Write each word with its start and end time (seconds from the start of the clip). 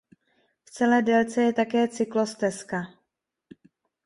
V 0.63 0.69
celé 0.71 1.01
délce 1.03 1.35
je 1.41 1.51
také 1.53 1.87
cyklostezka. 1.87 2.85